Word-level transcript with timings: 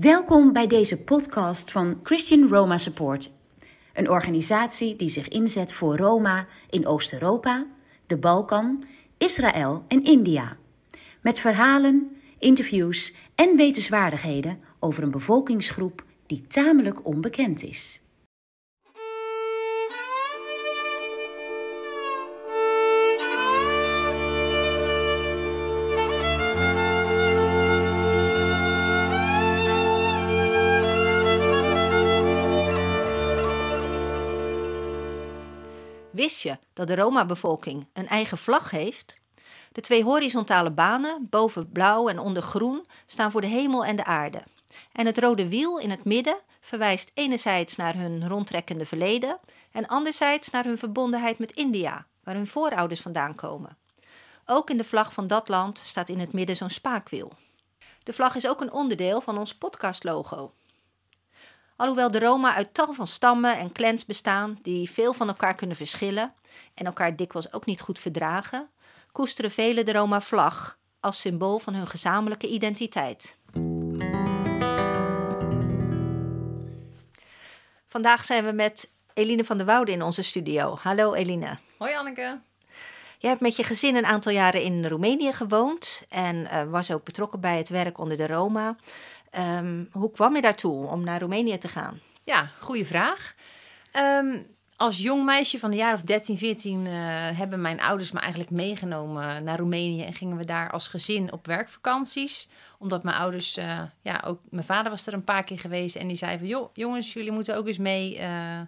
Welkom 0.00 0.52
bij 0.52 0.66
deze 0.66 1.02
podcast 1.02 1.70
van 1.70 2.00
Christian 2.02 2.48
Roma 2.48 2.78
Support, 2.78 3.30
een 3.94 4.10
organisatie 4.10 4.96
die 4.96 5.08
zich 5.08 5.28
inzet 5.28 5.72
voor 5.72 5.96
Roma 5.96 6.46
in 6.70 6.86
Oost-Europa, 6.86 7.66
de 8.06 8.16
Balkan, 8.16 8.84
Israël 9.16 9.84
en 9.88 10.04
India. 10.04 10.56
Met 11.20 11.38
verhalen, 11.38 12.16
interviews 12.38 13.14
en 13.34 13.56
wetenswaardigheden 13.56 14.60
over 14.78 15.02
een 15.02 15.10
bevolkingsgroep 15.10 16.04
die 16.26 16.46
tamelijk 16.46 17.06
onbekend 17.06 17.62
is. 17.62 18.00
Dat 36.78 36.86
de 36.86 36.94
Roma-bevolking 36.94 37.86
een 37.92 38.08
eigen 38.08 38.38
vlag 38.38 38.70
heeft? 38.70 39.20
De 39.72 39.80
twee 39.80 40.04
horizontale 40.04 40.70
banen, 40.70 41.26
boven 41.30 41.72
blauw 41.72 42.08
en 42.08 42.18
onder 42.18 42.42
groen, 42.42 42.86
staan 43.06 43.30
voor 43.30 43.40
de 43.40 43.46
hemel 43.46 43.84
en 43.84 43.96
de 43.96 44.04
aarde. 44.04 44.42
En 44.92 45.06
het 45.06 45.18
rode 45.18 45.48
wiel 45.48 45.78
in 45.78 45.90
het 45.90 46.04
midden 46.04 46.38
verwijst 46.60 47.10
enerzijds 47.14 47.76
naar 47.76 47.94
hun 47.94 48.28
rondtrekkende 48.28 48.86
verleden 48.86 49.38
en 49.72 49.86
anderzijds 49.86 50.50
naar 50.50 50.64
hun 50.64 50.78
verbondenheid 50.78 51.38
met 51.38 51.52
India, 51.52 52.06
waar 52.24 52.34
hun 52.34 52.46
voorouders 52.46 53.00
vandaan 53.00 53.34
komen. 53.34 53.76
Ook 54.46 54.70
in 54.70 54.76
de 54.76 54.84
vlag 54.84 55.12
van 55.12 55.26
dat 55.26 55.48
land 55.48 55.78
staat 55.78 56.08
in 56.08 56.18
het 56.18 56.32
midden 56.32 56.56
zo'n 56.56 56.70
spaakwiel. 56.70 57.32
De 58.02 58.12
vlag 58.12 58.34
is 58.34 58.48
ook 58.48 58.60
een 58.60 58.72
onderdeel 58.72 59.20
van 59.20 59.38
ons 59.38 59.54
podcastlogo. 59.54 60.52
Alhoewel 61.78 62.10
de 62.10 62.18
Roma 62.18 62.54
uit 62.54 62.74
tal 62.74 62.92
van 62.92 63.06
stammen 63.06 63.58
en 63.58 63.72
clans 63.72 64.04
bestaan 64.04 64.58
die 64.62 64.90
veel 64.90 65.12
van 65.12 65.28
elkaar 65.28 65.54
kunnen 65.54 65.76
verschillen 65.76 66.34
en 66.74 66.86
elkaar 66.86 67.16
dikwijls 67.16 67.52
ook 67.52 67.66
niet 67.66 67.80
goed 67.80 67.98
verdragen, 67.98 68.68
koesteren 69.12 69.50
velen 69.50 69.84
de 69.84 69.92
Roma-vlag 69.92 70.78
als 71.00 71.20
symbool 71.20 71.58
van 71.58 71.74
hun 71.74 71.86
gezamenlijke 71.86 72.48
identiteit. 72.48 73.36
Vandaag 77.88 78.24
zijn 78.24 78.44
we 78.44 78.52
met 78.52 78.90
Eline 79.14 79.44
van 79.44 79.56
der 79.56 79.66
Woude 79.66 79.92
in 79.92 80.02
onze 80.02 80.22
studio. 80.22 80.78
Hallo 80.80 81.14
Eline. 81.14 81.58
Hoi 81.76 81.94
Anneke. 81.94 82.40
Jij 83.20 83.30
hebt 83.30 83.42
met 83.42 83.56
je 83.56 83.64
gezin 83.64 83.96
een 83.96 84.06
aantal 84.06 84.32
jaren 84.32 84.62
in 84.62 84.86
Roemenië 84.86 85.32
gewoond 85.32 86.02
en 86.08 86.36
uh, 86.36 86.62
was 86.70 86.90
ook 86.90 87.04
betrokken 87.04 87.40
bij 87.40 87.56
het 87.56 87.68
werk 87.68 87.98
onder 87.98 88.16
de 88.16 88.26
Roma. 88.26 88.76
Um, 89.38 89.88
hoe 89.92 90.10
kwam 90.10 90.34
je 90.34 90.40
daartoe 90.40 90.86
om 90.86 91.04
naar 91.04 91.20
Roemenië 91.20 91.58
te 91.58 91.68
gaan? 91.68 92.00
Ja, 92.24 92.50
goede 92.60 92.84
vraag. 92.84 93.34
Um, 93.96 94.46
als 94.78 94.98
jong 94.98 95.24
meisje 95.24 95.58
van 95.58 95.70
de 95.70 95.76
jaar 95.76 95.94
of 95.94 96.02
13, 96.02 96.36
14 96.36 96.86
uh, 96.86 96.92
hebben 97.38 97.60
mijn 97.60 97.80
ouders 97.80 98.12
me 98.12 98.18
eigenlijk 98.20 98.50
meegenomen 98.50 99.44
naar 99.44 99.58
Roemenië 99.58 100.02
en 100.02 100.12
gingen 100.12 100.36
we 100.36 100.44
daar 100.44 100.70
als 100.70 100.88
gezin 100.88 101.32
op 101.32 101.46
werkvakanties. 101.46 102.48
Omdat 102.78 103.02
mijn 103.02 103.16
ouders, 103.16 103.58
uh, 103.58 103.82
ja, 104.02 104.22
ook 104.26 104.40
mijn 104.50 104.64
vader 104.64 104.90
was 104.90 105.06
er 105.06 105.12
een 105.12 105.24
paar 105.24 105.44
keer 105.44 105.58
geweest 105.58 105.96
en 105.96 106.06
die 106.06 106.16
zei 106.16 106.38
van, 106.38 106.46
joh, 106.46 106.70
jongens, 106.72 107.12
jullie 107.12 107.32
moeten 107.32 107.56
ook 107.56 107.66
eens 107.66 107.78
mee. 107.78 108.18
Uh, 108.18 108.60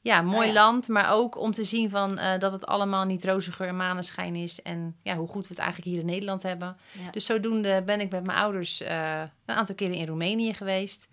ja, 0.00 0.22
mooi 0.22 0.46
ja. 0.46 0.52
land, 0.52 0.88
maar 0.88 1.12
ook 1.12 1.38
om 1.38 1.52
te 1.52 1.64
zien 1.64 1.90
van, 1.90 2.18
uh, 2.18 2.38
dat 2.38 2.52
het 2.52 2.66
allemaal 2.66 3.04
niet 3.04 3.24
roze 3.24 3.52
geur 3.52 3.68
en 3.68 3.76
maneschijn 3.76 4.34
is. 4.34 4.62
En 4.62 4.96
ja, 5.02 5.16
hoe 5.16 5.28
goed 5.28 5.42
we 5.42 5.48
het 5.48 5.58
eigenlijk 5.58 5.90
hier 5.90 6.00
in 6.00 6.06
Nederland 6.06 6.42
hebben. 6.42 6.76
Ja. 6.92 7.10
Dus 7.10 7.24
zodoende 7.24 7.82
ben 7.82 8.00
ik 8.00 8.10
met 8.10 8.26
mijn 8.26 8.38
ouders 8.38 8.82
uh, 8.82 9.20
een 9.46 9.54
aantal 9.54 9.74
keren 9.74 9.96
in 9.96 10.06
Roemenië 10.06 10.54
geweest. 10.54 11.08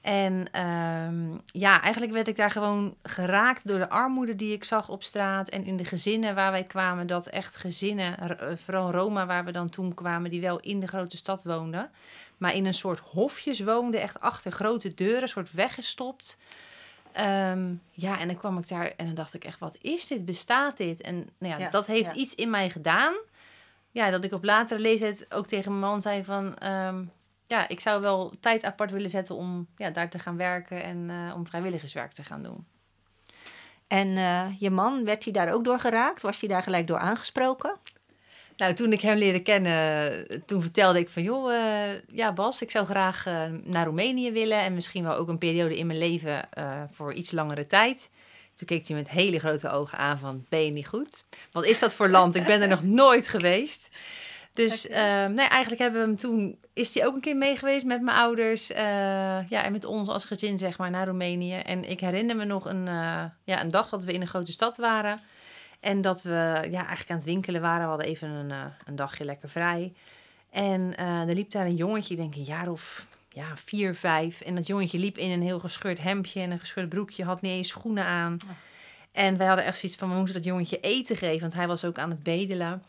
En 0.00 0.60
um, 0.62 1.40
ja, 1.46 1.82
eigenlijk 1.82 2.12
werd 2.12 2.28
ik 2.28 2.36
daar 2.36 2.50
gewoon 2.50 2.96
geraakt 3.02 3.68
door 3.68 3.78
de 3.78 3.88
armoede 3.88 4.36
die 4.36 4.52
ik 4.52 4.64
zag 4.64 4.88
op 4.88 5.02
straat. 5.02 5.48
En 5.48 5.64
in 5.64 5.76
de 5.76 5.84
gezinnen 5.84 6.34
waar 6.34 6.50
wij 6.50 6.64
kwamen, 6.64 7.06
dat 7.06 7.26
echt 7.26 7.56
gezinnen, 7.56 8.18
eh, 8.18 8.56
vooral 8.56 8.90
Roma 8.90 9.26
waar 9.26 9.44
we 9.44 9.52
dan 9.52 9.68
toen 9.68 9.94
kwamen, 9.94 10.30
die 10.30 10.40
wel 10.40 10.60
in 10.60 10.80
de 10.80 10.86
grote 10.86 11.16
stad 11.16 11.44
woonden. 11.44 11.90
Maar 12.36 12.54
in 12.54 12.66
een 12.66 12.74
soort 12.74 12.98
hofjes 12.98 13.60
woonden, 13.60 14.00
echt 14.00 14.20
achter 14.20 14.52
grote 14.52 14.94
deuren, 14.94 15.22
een 15.22 15.28
soort 15.28 15.52
weggestopt. 15.52 16.38
Um, 17.20 17.82
ja, 17.90 18.18
en 18.18 18.26
dan 18.26 18.36
kwam 18.36 18.58
ik 18.58 18.68
daar 18.68 18.92
en 18.96 19.06
dan 19.06 19.14
dacht 19.14 19.34
ik 19.34 19.44
echt, 19.44 19.58
wat 19.58 19.76
is 19.80 20.06
dit? 20.06 20.24
Bestaat 20.24 20.76
dit? 20.76 21.00
En 21.00 21.16
nou 21.38 21.52
ja, 21.52 21.58
ja 21.58 21.70
dat 21.70 21.86
heeft 21.86 22.10
ja. 22.10 22.14
iets 22.14 22.34
in 22.34 22.50
mij 22.50 22.70
gedaan. 22.70 23.14
Ja, 23.90 24.10
dat 24.10 24.24
ik 24.24 24.32
op 24.32 24.44
latere 24.44 24.80
leeftijd 24.80 25.26
ook 25.28 25.46
tegen 25.46 25.70
mijn 25.70 25.90
man 25.90 26.02
zei 26.02 26.24
van... 26.24 26.66
Um, 26.66 27.12
ja, 27.46 27.68
ik 27.68 27.80
zou 27.80 28.02
wel 28.02 28.32
tijd 28.40 28.64
apart 28.64 28.90
willen 28.90 29.10
zetten 29.10 29.34
om 29.34 29.66
ja, 29.76 29.90
daar 29.90 30.08
te 30.08 30.18
gaan 30.18 30.36
werken 30.36 30.82
en 30.82 31.08
uh, 31.08 31.34
om 31.34 31.46
vrijwilligerswerk 31.46 32.12
te 32.12 32.24
gaan 32.24 32.42
doen. 32.42 32.66
En 33.86 34.08
uh, 34.08 34.60
je 34.60 34.70
man, 34.70 35.04
werd 35.04 35.24
hij 35.24 35.32
daar 35.32 35.52
ook 35.52 35.64
door 35.64 35.80
geraakt? 35.80 36.22
Was 36.22 36.40
hij 36.40 36.48
daar 36.48 36.62
gelijk 36.62 36.86
door 36.86 36.98
aangesproken? 36.98 37.76
Nou, 38.58 38.74
toen 38.74 38.92
ik 38.92 39.00
hem 39.00 39.16
leerde 39.16 39.40
kennen, 39.40 40.44
toen 40.46 40.62
vertelde 40.62 40.98
ik 40.98 41.08
van... 41.08 41.22
joh, 41.22 41.52
uh, 41.52 42.00
ja 42.06 42.32
Bas, 42.32 42.62
ik 42.62 42.70
zou 42.70 42.86
graag 42.86 43.26
uh, 43.26 43.42
naar 43.62 43.84
Roemenië 43.84 44.32
willen... 44.32 44.60
en 44.60 44.74
misschien 44.74 45.04
wel 45.04 45.14
ook 45.14 45.28
een 45.28 45.38
periode 45.38 45.78
in 45.78 45.86
mijn 45.86 45.98
leven 45.98 46.48
uh, 46.58 46.82
voor 46.92 47.12
iets 47.12 47.32
langere 47.32 47.66
tijd. 47.66 48.10
Toen 48.54 48.66
keek 48.66 48.88
hij 48.88 48.96
met 48.96 49.08
hele 49.08 49.38
grote 49.38 49.70
ogen 49.70 49.98
aan 49.98 50.18
van, 50.18 50.46
ben 50.48 50.64
je 50.64 50.70
niet 50.70 50.86
goed? 50.86 51.24
Wat 51.52 51.64
is 51.64 51.78
dat 51.78 51.94
voor 51.94 52.08
land? 52.08 52.34
Ik 52.34 52.44
ben 52.44 52.62
er 52.62 52.68
nog 52.68 52.82
nooit 53.02 53.28
geweest. 53.28 53.88
Dus 54.52 54.86
okay. 54.86 55.26
nee, 55.26 55.46
eigenlijk 55.46 55.80
hebben 55.80 56.00
we 56.00 56.06
hem 56.06 56.16
toen... 56.16 56.58
is 56.72 56.94
hij 56.94 57.06
ook 57.06 57.14
een 57.14 57.20
keer 57.20 57.36
mee 57.36 57.56
geweest 57.56 57.84
met 57.84 58.02
mijn 58.02 58.16
ouders... 58.16 58.66
ja, 58.66 59.64
en 59.64 59.72
met 59.72 59.84
ons 59.84 60.08
als 60.08 60.24
gezin, 60.24 60.58
zeg 60.58 60.78
maar, 60.78 60.90
naar 60.90 61.06
Roemenië. 61.06 61.54
En 61.54 61.90
ik 61.90 62.00
herinner 62.00 62.36
me 62.36 62.44
nog 62.44 62.64
een, 62.64 62.84
ja, 63.44 63.60
een 63.60 63.70
dag 63.70 63.88
dat 63.88 64.04
we 64.04 64.12
in 64.12 64.20
een 64.20 64.26
grote 64.26 64.52
stad 64.52 64.76
waren... 64.76 65.20
En 65.80 66.00
dat 66.00 66.22
we 66.22 66.66
ja, 66.70 66.78
eigenlijk 66.78 67.10
aan 67.10 67.16
het 67.16 67.24
winkelen 67.24 67.60
waren. 67.60 67.82
We 67.82 67.88
hadden 67.88 68.06
even 68.06 68.28
een, 68.28 68.50
uh, 68.50 68.64
een 68.84 68.96
dagje 68.96 69.24
lekker 69.24 69.48
vrij. 69.48 69.92
En 70.50 70.80
uh, 70.98 71.28
er 71.28 71.34
liep 71.34 71.50
daar 71.50 71.66
een 71.66 71.76
jongetje, 71.76 72.16
denk 72.16 72.34
ik 72.34 72.38
een 72.38 72.44
jaar 72.44 72.68
of 72.68 73.06
ja, 73.28 73.56
vier, 73.56 73.94
vijf. 73.94 74.40
En 74.40 74.54
dat 74.54 74.66
jongetje 74.66 74.98
liep 74.98 75.18
in 75.18 75.30
een 75.30 75.42
heel 75.42 75.58
gescheurd 75.58 76.00
hemdje 76.00 76.40
en 76.40 76.50
een 76.50 76.58
gescheurd 76.58 76.88
broekje. 76.88 77.24
Had 77.24 77.40
niet 77.40 77.52
eens 77.52 77.68
schoenen 77.68 78.04
aan. 78.04 78.36
Oh. 78.44 78.50
En 79.12 79.36
wij 79.36 79.46
hadden 79.46 79.64
echt 79.64 79.78
zoiets 79.78 79.98
van, 79.98 80.08
we 80.08 80.14
moeten 80.14 80.34
dat 80.34 80.44
jongetje 80.44 80.80
eten 80.80 81.16
geven. 81.16 81.40
Want 81.40 81.54
hij 81.54 81.66
was 81.66 81.84
ook 81.84 81.98
aan 81.98 82.10
het 82.10 82.22
bedelen. 82.22 82.82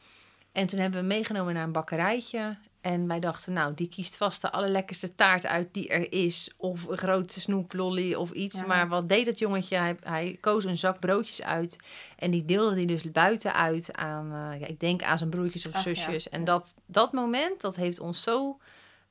En 0.52 0.68
toen 0.68 0.80
hebben 0.80 1.02
we 1.02 1.08
meegenomen 1.08 1.54
naar 1.54 1.64
een 1.64 1.72
bakkerijtje. 1.72 2.58
En 2.82 3.08
wij 3.08 3.20
dachten, 3.20 3.54
nou, 3.54 3.74
die 3.74 3.90
kiest 3.90 4.18
vast 4.18 4.42
de 4.42 4.52
allerlekkerste 4.52 5.16
taart 5.16 5.46
uit 5.46 5.74
die 5.74 5.88
er 5.88 6.12
is. 6.12 6.54
Of 6.58 6.88
een 6.88 6.98
grote 6.98 7.40
snoeplolly 7.40 8.14
of 8.14 8.32
iets. 8.32 8.58
Ja. 8.58 8.66
Maar 8.66 8.88
wat 8.88 9.10
deed 9.10 9.26
dat 9.26 9.40
jongetje? 9.40 9.78
Hij, 9.78 9.96
hij, 10.04 10.38
koos 10.42 10.64
een 10.64 10.78
zak 10.78 11.00
broodjes 11.00 11.44
uit. 11.44 11.78
En 12.18 12.32
die 12.32 12.46
deelde 12.46 12.76
die 12.76 12.86
dus 12.86 13.12
buiten 13.12 13.54
uit 13.54 13.94
aan, 13.94 14.26
uh, 14.26 14.60
ja, 14.60 14.68
ik 14.68 14.80
denk 14.80 15.04
aan 15.04 15.18
zijn 15.18 15.30
broertjes 15.30 15.68
of 15.68 15.74
Ach, 15.74 15.82
zusjes. 15.82 16.24
Ja. 16.24 16.32
En 16.32 16.44
dat, 16.44 16.76
dat 16.86 17.12
moment, 17.12 17.62
dat 17.62 17.76
heeft 17.76 18.00
ons 18.00 18.24
zo 18.24 18.60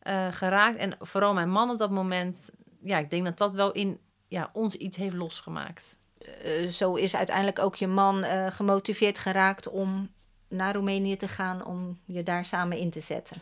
uh, 0.03 0.27
geraakt. 0.33 0.77
En 0.77 0.97
vooral 1.01 1.35
mijn 1.35 1.51
man 1.51 1.71
op 1.71 1.79
dat 1.79 1.91
moment. 1.91 2.51
Ja, 2.83 2.99
ik 2.99 3.11
denk 3.11 3.25
dat 3.25 3.39
dat 3.39 3.55
wel 3.55 3.73
in 3.73 3.99
ja, 4.29 4.51
ons 4.53 4.75
iets 4.75 4.97
heeft 4.97 5.15
losgemaakt. 5.15 5.97
Uh, 6.45 6.69
zo 6.69 6.95
is 6.95 7.17
uiteindelijk 7.17 7.59
ook 7.59 7.77
je 7.77 7.87
man 7.87 8.25
gemotiveerd 8.53 9.19
geraakt 9.19 9.69
om 9.69 10.11
naar 10.49 10.75
Roemenië 10.75 11.17
te 11.17 11.29
gaan 11.29 11.65
om 11.65 11.99
je 12.05 12.23
daar 12.23 12.45
samen 12.45 12.79
in 12.79 12.91
te 12.91 13.01
zetten. 13.01 13.37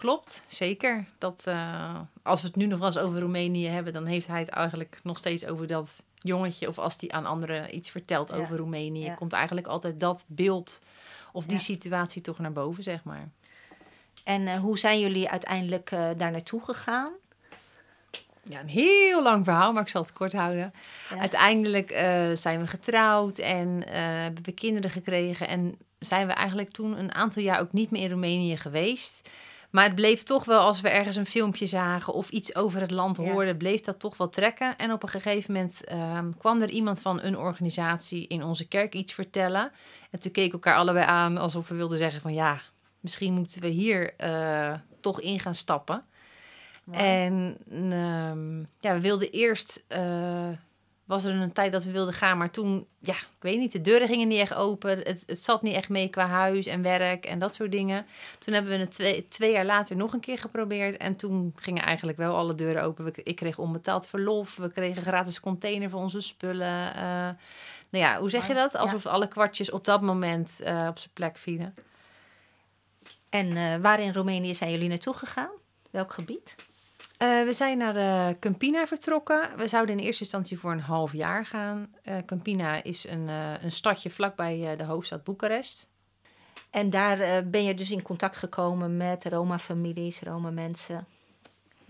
Klopt, 0.00 0.44
zeker. 0.48 1.04
Dat, 1.18 1.44
uh, 1.48 2.00
als 2.22 2.40
we 2.40 2.46
het 2.46 2.56
nu 2.56 2.66
nog 2.66 2.78
wel 2.78 2.86
eens 2.88 2.98
over 2.98 3.20
Roemenië 3.20 3.66
hebben, 3.66 3.92
dan 3.92 4.06
heeft 4.06 4.26
hij 4.26 4.38
het 4.38 4.48
eigenlijk 4.48 5.00
nog 5.02 5.18
steeds 5.18 5.46
over 5.46 5.66
dat 5.66 6.04
jongetje. 6.14 6.68
Of 6.68 6.78
als 6.78 6.96
hij 7.00 7.10
aan 7.10 7.26
anderen 7.26 7.76
iets 7.76 7.90
vertelt 7.90 8.28
ja. 8.28 8.36
over 8.36 8.56
Roemenië, 8.56 9.04
ja. 9.04 9.14
komt 9.14 9.32
eigenlijk 9.32 9.66
altijd 9.66 10.00
dat 10.00 10.24
beeld 10.26 10.80
of 11.32 11.44
die 11.44 11.56
ja. 11.56 11.62
situatie 11.62 12.22
toch 12.22 12.38
naar 12.38 12.52
boven, 12.52 12.82
zeg 12.82 13.04
maar. 13.04 13.28
En 14.24 14.40
uh, 14.40 14.54
hoe 14.54 14.78
zijn 14.78 15.00
jullie 15.00 15.30
uiteindelijk 15.30 15.90
uh, 15.90 16.08
daar 16.16 16.30
naartoe 16.30 16.64
gegaan? 16.64 17.12
Ja, 18.42 18.60
een 18.60 18.68
heel 18.68 19.22
lang 19.22 19.44
verhaal, 19.44 19.72
maar 19.72 19.82
ik 19.82 19.88
zal 19.88 20.02
het 20.02 20.12
kort 20.12 20.32
houden. 20.32 20.72
Uiteindelijk 21.18 21.90
zijn 22.34 22.60
we 22.60 22.66
getrouwd 22.66 23.38
en 23.38 23.88
hebben 23.88 24.44
we 24.44 24.52
kinderen 24.52 24.90
gekregen. 24.90 25.48
En 25.48 25.78
zijn 25.98 26.26
we 26.26 26.32
eigenlijk 26.32 26.70
toen 26.70 26.98
een 26.98 27.14
aantal 27.14 27.42
jaar 27.42 27.60
ook 27.60 27.72
niet 27.72 27.90
meer 27.90 28.02
in 28.02 28.10
Roemenië 28.10 28.56
geweest. 28.56 29.28
Maar 29.70 29.84
het 29.84 29.94
bleef 29.94 30.22
toch 30.22 30.44
wel, 30.44 30.60
als 30.60 30.80
we 30.80 30.88
ergens 30.88 31.16
een 31.16 31.26
filmpje 31.26 31.66
zagen 31.66 32.12
of 32.12 32.30
iets 32.30 32.54
over 32.54 32.80
het 32.80 32.90
land 32.90 33.16
hoorden, 33.16 33.46
ja. 33.46 33.54
bleef 33.54 33.80
dat 33.80 33.98
toch 33.98 34.16
wel 34.16 34.28
trekken. 34.28 34.76
En 34.76 34.92
op 34.92 35.02
een 35.02 35.08
gegeven 35.08 35.52
moment 35.52 35.82
um, 35.92 36.36
kwam 36.36 36.62
er 36.62 36.70
iemand 36.70 37.00
van 37.00 37.22
een 37.22 37.38
organisatie 37.38 38.26
in 38.26 38.44
onze 38.44 38.68
kerk 38.68 38.94
iets 38.94 39.12
vertellen. 39.12 39.72
En 40.10 40.20
toen 40.20 40.32
keken 40.32 40.52
elkaar 40.52 40.76
allebei 40.76 41.06
aan 41.06 41.38
alsof 41.38 41.68
we 41.68 41.74
wilden 41.74 41.98
zeggen 41.98 42.20
van 42.20 42.34
ja, 42.34 42.60
misschien 43.00 43.32
moeten 43.32 43.60
we 43.60 43.68
hier 43.68 44.14
uh, 44.18 44.74
toch 45.00 45.20
in 45.20 45.40
gaan 45.40 45.54
stappen. 45.54 46.04
Wow. 46.84 47.00
En 47.00 47.56
um, 47.92 48.68
ja, 48.78 48.94
we 48.94 49.00
wilden 49.00 49.30
eerst. 49.30 49.84
Uh, 49.88 50.48
was 51.10 51.24
er 51.24 51.34
een 51.34 51.52
tijd 51.52 51.72
dat 51.72 51.84
we 51.84 51.90
wilden 51.90 52.14
gaan, 52.14 52.38
maar 52.38 52.50
toen, 52.50 52.86
ja, 52.98 53.14
ik 53.14 53.36
weet 53.40 53.58
niet, 53.58 53.72
de 53.72 53.80
deuren 53.80 54.08
gingen 54.08 54.28
niet 54.28 54.38
echt 54.40 54.54
open. 54.54 54.98
Het, 54.98 55.22
het 55.26 55.44
zat 55.44 55.62
niet 55.62 55.74
echt 55.74 55.88
mee 55.88 56.08
qua 56.08 56.26
huis 56.26 56.66
en 56.66 56.82
werk 56.82 57.24
en 57.24 57.38
dat 57.38 57.54
soort 57.54 57.70
dingen. 57.70 58.06
Toen 58.38 58.54
hebben 58.54 58.72
we 58.72 58.78
het 58.78 58.90
twee, 58.92 59.28
twee 59.28 59.52
jaar 59.52 59.64
later 59.64 59.96
nog 59.96 60.12
een 60.12 60.20
keer 60.20 60.38
geprobeerd. 60.38 60.96
En 60.96 61.16
toen 61.16 61.52
gingen 61.56 61.82
eigenlijk 61.82 62.18
wel 62.18 62.36
alle 62.36 62.54
deuren 62.54 62.82
open. 62.82 63.04
We- 63.04 63.20
Ik 63.24 63.36
kreeg 63.36 63.58
onbetaald 63.58 64.06
verlof. 64.06 64.56
We 64.56 64.72
kregen 64.72 65.02
gratis 65.02 65.40
container 65.40 65.90
voor 65.90 66.00
onze 66.00 66.20
spullen. 66.20 66.94
Eh, 66.94 67.02
nou 67.90 68.04
ja, 68.04 68.18
hoe 68.18 68.30
zeg 68.30 68.46
je 68.46 68.54
dat? 68.54 68.74
Alsof 68.76 69.06
alle 69.06 69.28
kwartjes 69.28 69.70
op 69.70 69.84
dat 69.84 70.00
moment 70.02 70.60
eh, 70.60 70.86
op 70.88 70.98
zijn 70.98 71.12
plek 71.14 71.36
vielen. 71.36 71.74
En 73.30 73.56
eh, 73.56 73.76
waar 73.76 74.00
in 74.00 74.12
Roemenië 74.12 74.54
zijn 74.54 74.70
jullie 74.70 74.88
naartoe 74.88 75.14
gegaan? 75.14 75.50
Welk 75.90 76.12
gebied? 76.12 76.54
Eh, 77.20 77.44
we 77.44 77.52
zijn 77.52 77.78
naar 77.78 77.96
eh, 77.96 78.38
Campina 78.38 78.86
vertrokken. 78.86 79.56
We 79.56 79.68
zouden 79.68 79.98
in 79.98 80.04
eerste 80.04 80.22
instantie 80.22 80.58
voor 80.58 80.72
een 80.72 80.80
half 80.80 81.12
jaar 81.12 81.46
gaan. 81.46 81.94
Eh, 82.02 82.16
Campina 82.26 82.82
is 82.82 83.08
een, 83.08 83.28
een 83.62 83.72
stadje 83.72 84.10
vlakbij 84.10 84.76
de 84.76 84.84
hoofdstad 84.84 85.24
Boekarest. 85.24 85.88
En 86.70 86.90
daar 86.90 87.48
ben 87.48 87.64
je 87.64 87.74
dus 87.74 87.90
in 87.90 88.02
contact 88.02 88.36
gekomen 88.36 88.96
met 88.96 89.24
Roma-families, 89.24 90.20
Roma-mensen. 90.20 91.06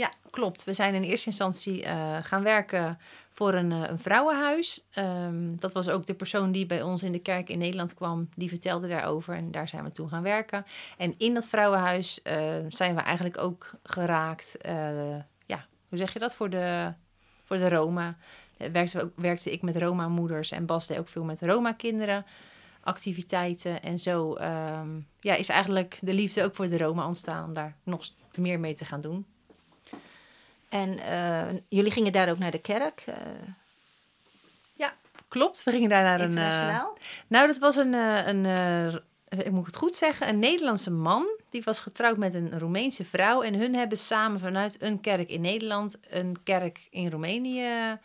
Ja, 0.01 0.13
klopt. 0.31 0.65
We 0.65 0.75
zijn 0.75 0.95
in 0.95 1.03
eerste 1.03 1.27
instantie 1.27 1.85
eh, 1.85 2.17
gaan 2.23 2.43
werken 2.43 2.99
voor 3.33 3.55
een, 3.55 3.73
eh, 3.73 3.83
een 3.89 3.99
vrouwenhuis. 3.99 4.85
Ehm, 4.91 5.57
dat 5.57 5.73
was 5.73 5.89
ook 5.89 6.07
de 6.07 6.15
persoon 6.15 6.53
die 6.53 6.67
bij 6.67 6.83
ons 6.83 7.03
in 7.03 7.13
de 7.13 7.19
kerk 7.19 7.49
in 7.49 7.59
Nederland 7.59 7.95
kwam. 7.95 8.29
Die 8.35 8.49
vertelde 8.49 8.89
daarover 8.89 9.35
en 9.35 9.51
daar 9.51 9.69
zijn 9.69 9.85
we 9.85 9.91
toen 9.91 10.09
gaan 10.09 10.23
werken. 10.23 10.65
En 10.97 11.15
in 11.19 11.35
dat 11.35 11.47
vrouwenhuis 11.47 12.23
eh, 12.23 12.55
zijn 12.69 12.95
we 12.95 13.01
eigenlijk 13.01 13.39
ook 13.39 13.71
geraakt. 13.83 14.57
ja, 15.47 15.67
hoe 15.89 15.99
zeg 15.99 16.13
je 16.13 16.19
dat? 16.19 16.35
Voor 16.35 16.51
de, 16.51 16.93
voor 17.45 17.57
de 17.57 17.69
Roma. 17.69 18.17
Werkte, 19.17 19.53
ik 19.53 19.63
met 19.63 19.77
Roma-moeders 19.77 20.51
en 20.51 20.67
Bas 20.67 20.93
ook 20.93 21.09
veel 21.09 21.25
met 21.25 21.41
Roma-kinderen. 21.41 22.27
Activiteiten 22.81 23.83
en 23.83 23.99
zo 23.99 24.35
ehm, 24.35 25.01
ja, 25.21 25.35
is 25.35 25.49
eigenlijk 25.49 25.99
de 26.01 26.15
liefde 26.15 26.45
ook 26.45 26.55
voor 26.55 26.69
de 26.69 26.79
Roma 26.79 27.07
ontstaan 27.07 27.45
om 27.45 27.55
daar 27.55 27.77
nog 27.83 28.03
meer 28.35 28.61
mee 28.61 28.75
te 28.75 28.85
gaan 28.85 29.01
doen. 29.01 29.27
En 30.71 30.99
eh, 30.99 31.47
jullie 31.69 31.91
gingen 31.91 32.13
daar 32.13 32.31
ook 32.31 32.39
naar 32.39 32.51
de 32.51 32.61
kerk, 32.61 33.03
eh, 33.07 33.15
Klopt, 35.29 35.65
we 35.65 35.71
gingen 35.71 35.89
daar 35.89 36.03
naar 36.03 36.21
een. 36.21 36.21
eh, 36.21 36.27
internationaal. 36.27 36.99
nou, 37.27 37.47
dat 37.47 37.59
was 37.59 37.77
een, 37.77 37.95
eh, 37.95 38.27
een 38.27 38.47
eh, 38.47 39.39
ik 39.47 39.51
moet 39.51 39.67
het 39.67 39.77
goed 39.77 39.97
zeggen, 39.97 40.29
een 40.29 40.39
Nederlandse 40.39 40.91
man. 40.91 41.27
Die 41.51 41.63
was 41.65 41.79
getrouwd 41.81 42.17
met 42.17 42.35
een 42.35 42.59
Roemeense 42.59 43.05
vrouw. 43.05 43.43
En 43.43 43.55
hun 43.55 43.77
hebben 43.77 43.99
samen 43.99 44.41
vanuit 44.41 44.83
een 44.83 45.01
kerk 45.01 45.29
in 45.29 45.41
Nederland 45.41 45.97
een 46.09 46.37
kerk 46.45 46.89
in 46.91 47.11
Roemenië. 47.11 47.99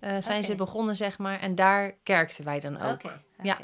eh, 0.00 0.16
zijn 0.20 0.44
ze 0.44 0.54
begonnen, 0.54 0.96
zeg 0.96 1.18
maar. 1.18 1.40
En 1.40 1.54
daar 1.54 1.94
kerkten 2.02 2.44
wij 2.44 2.60
dan 2.60 2.80
ook. 2.82 2.92
Oké, 2.92 3.20
Ja. 3.42 3.58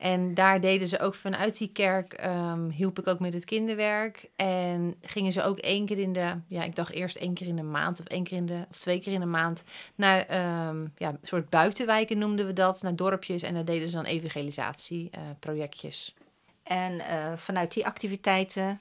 En 0.00 0.34
daar 0.34 0.60
deden 0.60 0.88
ze 0.88 1.00
ook 1.00 1.14
vanuit 1.14 1.58
die 1.58 1.72
kerk, 1.72 2.12
ehm, 2.12 2.68
hielp 2.68 2.98
ik 2.98 3.06
ook 3.06 3.18
met 3.18 3.34
het 3.34 3.44
kinderwerk. 3.44 4.30
En 4.36 4.94
gingen 5.02 5.32
ze 5.32 5.42
ook 5.42 5.58
één 5.58 5.86
keer 5.86 5.98
in 5.98 6.12
de, 6.12 6.34
ja, 6.46 6.62
ik 6.62 6.76
dacht 6.76 6.92
eerst 6.92 7.16
één 7.16 7.34
keer 7.34 7.46
in 7.46 7.56
de 7.56 7.62
maand 7.62 8.00
of 8.00 8.06
één 8.06 8.24
keer 8.24 8.36
in 8.36 8.46
de, 8.46 8.66
of 8.70 8.78
twee 8.78 9.00
keer 9.00 9.12
in 9.12 9.20
de 9.20 9.26
maand, 9.26 9.62
naar 9.94 10.26
ehm, 10.26 10.86
ja, 10.96 11.08
een 11.08 11.18
soort 11.22 11.48
buitenwijken 11.48 12.18
noemden 12.18 12.46
we 12.46 12.52
dat, 12.52 12.82
naar 12.82 12.96
dorpjes. 12.96 13.42
En 13.42 13.54
daar 13.54 13.64
deden 13.64 13.88
ze 13.88 13.96
dan 13.96 14.04
evangelisatieprojectjes. 14.04 16.14
En 16.62 17.00
eh, 17.00 17.36
vanuit 17.36 17.72
die 17.72 17.86
activiteiten 17.86 18.80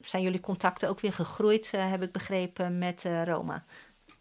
zijn 0.00 0.22
jullie 0.22 0.40
contacten 0.40 0.88
ook 0.88 1.00
weer 1.00 1.12
gegroeid, 1.12 1.70
eh, 1.72 1.90
heb 1.90 2.02
ik 2.02 2.12
begrepen, 2.12 2.78
met 2.78 3.04
eh, 3.04 3.24
Roma. 3.24 3.64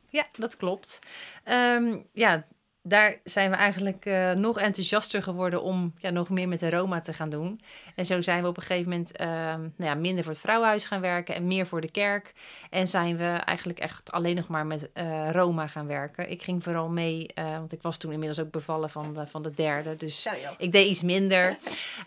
Ja, 0.09 0.25
dat 0.31 0.57
klopt. 0.57 0.99
Ehm, 1.43 1.97
ja, 2.11 2.45
daar 2.83 3.19
zijn 3.23 3.49
we 3.49 3.55
eigenlijk 3.55 4.05
eh, 4.05 4.31
nog 4.31 4.59
enthousiaster 4.59 5.23
geworden 5.23 5.61
om 5.61 5.93
ja, 5.97 6.09
nog 6.09 6.29
meer 6.29 6.47
met 6.47 6.59
de 6.59 6.69
Roma 6.69 6.99
te 6.99 7.13
gaan 7.13 7.29
doen. 7.29 7.61
En 7.95 8.05
zo 8.05 8.21
zijn 8.21 8.41
we 8.41 8.47
op 8.47 8.57
een 8.57 8.63
gegeven 8.63 8.89
moment 8.89 9.17
ehm, 9.17 9.59
nou 9.59 9.71
ja, 9.77 9.93
minder 9.93 10.23
voor 10.23 10.33
het 10.33 10.41
vrouwenhuis 10.41 10.85
gaan 10.85 11.01
werken 11.01 11.35
en 11.35 11.47
meer 11.47 11.67
voor 11.67 11.81
de 11.81 11.91
kerk. 11.91 12.33
En 12.69 12.87
zijn 12.87 13.17
we 13.17 13.25
eigenlijk 13.25 13.79
echt 13.79 14.11
alleen 14.11 14.35
nog 14.35 14.47
maar 14.47 14.65
met 14.65 14.91
eh, 14.93 15.31
Roma 15.31 15.67
gaan 15.67 15.87
werken. 15.87 16.31
Ik 16.31 16.41
ging 16.41 16.63
vooral 16.63 16.89
mee, 16.89 17.27
eh, 17.33 17.51
want 17.51 17.71
ik 17.71 17.81
was 17.81 17.97
toen 17.97 18.11
inmiddels 18.11 18.39
ook 18.39 18.51
bevallen 18.51 18.89
van 18.89 19.13
de, 19.13 19.27
van 19.27 19.41
de 19.41 19.51
derde. 19.51 19.95
Dus 19.95 20.27
ik 20.57 20.71
deed 20.71 20.87
iets 20.89 21.01
minder. 21.01 21.57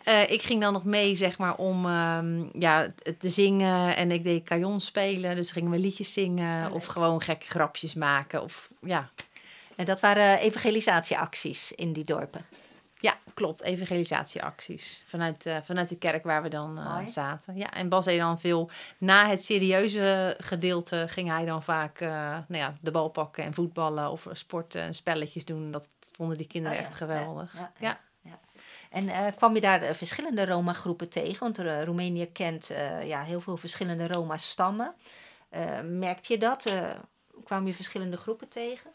Eh, 0.05 0.31
ik 0.31 0.43
ging 0.43 0.61
dan 0.61 0.73
nog 0.73 0.85
mee, 0.85 1.15
zeg 1.15 1.39
maar, 1.39 1.57
om 1.57 1.87
ehm, 1.87 2.45
ja, 2.53 2.93
te 3.19 3.29
zingen. 3.29 3.97
En 3.97 4.11
ik 4.11 4.25
deed 4.25 4.45
cajon 4.45 4.81
spelen. 4.81 5.37
Dus 5.37 5.51
gingen 5.51 5.71
we 5.71 5.79
liedjes 5.79 6.13
zingen. 6.13 6.73
Of 6.73 6.85
gewoon 6.87 7.23
gekke 7.23 7.47
grapjes 7.47 7.95
maken. 7.95 8.43
Of 8.43 8.71
ja, 8.81 9.11
En 9.77 9.85
dat 9.85 10.01
waren 10.01 10.39
evangelisatieacties 10.39 11.73
in 11.73 11.93
die 11.93 12.05
dorpen. 12.05 12.45
ja 13.01 13.15
klopt. 13.35 13.63
Evangelisatieacties. 13.63 15.03
Vanuit, 15.07 15.47
eh, 15.47 15.57
vanuit 15.63 15.89
de 15.89 15.99
kerk 15.99 16.25
waar 16.25 16.43
we 16.43 16.49
dan 16.49 16.79
eh, 16.79 17.07
zaten. 17.07 17.57
Ja, 17.57 17.71
en 17.73 17.89
Bas 17.89 18.05
deed 18.05 18.19
dan 18.19 18.41
veel. 18.41 18.71
Na 18.99 19.29
het 19.29 19.45
serieuze 19.45 20.37
gedeelte 20.39 21.05
ging 21.09 21.29
hij 21.29 21.45
dan 21.45 21.63
vaak 21.63 22.01
eh, 22.01 22.11
nou 22.49 22.63
ja, 22.63 22.75
de 22.81 22.91
bal 22.91 23.09
pakken 23.09 23.45
en 23.45 23.55
voetballen. 23.55 24.11
Of 24.11 24.27
sporten 24.33 24.83
en 24.83 24.95
spelletjes 24.95 25.45
doen. 25.45 25.71
Dat 25.71 25.89
vonden 26.13 26.37
die 26.37 26.47
kinderen 26.47 26.77
Oh 26.77 26.83
ja, 26.83 26.89
echt 26.89 26.99
geweldig. 26.99 27.55
Ja, 27.55 27.73
Ja. 27.79 28.01
ja. 28.21 28.39
En 28.91 29.35
kwam 29.35 29.55
je 29.55 29.61
daar 29.61 29.95
verschillende 29.95 30.47
Roma-groepen 30.47 31.11
tegen? 31.11 31.41
Want 31.41 31.59
Roemenië 31.85 32.27
kent 32.33 32.71
ja, 33.05 33.23
heel 33.23 33.41
veel 33.41 33.57
verschillende 33.57 34.07
Roma-stammen. 34.07 34.95
Merkte 35.85 36.33
je 36.33 36.39
dat? 36.39 36.73
Kwam 37.45 37.67
je 37.67 37.75
verschillende 37.75 38.17
groepen 38.17 38.49
tegen? 38.49 38.91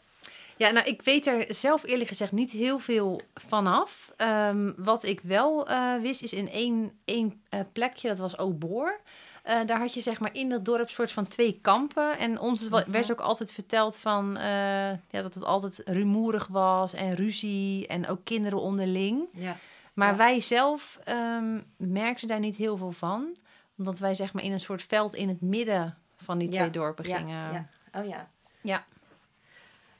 Ja, 0.56 0.70
nou, 0.70 0.86
ik 0.86 1.02
weet 1.02 1.26
er 1.26 1.44
zelf 1.48 1.84
eerlijk 1.84 2.08
gezegd 2.08 2.32
niet 2.32 2.50
heel 2.50 2.78
veel 2.78 3.20
vanaf. 3.34 4.12
Ehm 4.16 4.70
wat 4.76 5.02
ik 5.02 5.20
wel 5.20 5.68
eh, 5.68 5.94
wist, 6.00 6.22
is 6.22 6.32
in 6.32 6.50
één, 6.50 6.92
één 7.04 7.42
eh, 7.48 7.60
plekje, 7.72 8.08
dat 8.08 8.18
was 8.18 8.38
Oboor. 8.38 9.00
Eh, 9.42 9.58
daar 9.66 9.78
had 9.78 9.94
je 9.94 10.00
zeg 10.00 10.20
maar 10.20 10.34
in 10.34 10.48
dat 10.48 10.64
dorp 10.64 10.90
soort 10.90 11.12
van 11.12 11.28
twee 11.28 11.58
kampen. 11.62 12.18
En 12.18 12.38
ons 12.40 12.68
Mhm. 12.68 12.90
werd 12.90 13.10
ook 13.12 13.20
altijd 13.20 13.52
verteld 13.52 13.98
van, 13.98 14.36
ja, 14.40 14.98
dat 15.10 15.34
het 15.34 15.44
altijd 15.44 15.80
rumoerig 15.84 16.46
was 16.46 16.92
en 16.94 17.14
ruzie 17.14 17.86
en 17.86 18.08
ook 18.08 18.24
kinderen 18.24 18.60
onderling. 18.60 19.24
Ja. 19.32 19.56
Maar 19.92 20.10
Ja. 20.10 20.16
wij 20.16 20.40
zelf 20.40 20.98
ehm, 21.04 21.60
merkten 21.76 22.28
daar 22.28 22.40
niet 22.40 22.56
heel 22.56 22.76
veel 22.76 22.92
van. 22.92 23.36
Omdat 23.78 23.98
wij 23.98 24.14
zeg 24.14 24.32
maar 24.32 24.42
in 24.42 24.52
een 24.52 24.60
soort 24.60 24.82
veld 24.82 25.14
in 25.14 25.28
het 25.28 25.40
midden 25.40 25.98
van 26.16 26.38
die 26.38 26.48
Ja, 26.52 26.58
twee 26.58 26.70
dorpen 26.70 27.08
ja, 27.08 27.16
gingen. 27.16 27.52
ja. 27.52 27.66
Oh 28.00 28.06
ja. 28.08 28.30
Ja. 28.60 28.84